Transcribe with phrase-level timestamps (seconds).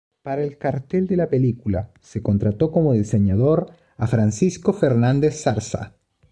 [0.23, 5.93] Para el cartel de la película se contrató como diseñador a Francisco Fernández Zarza.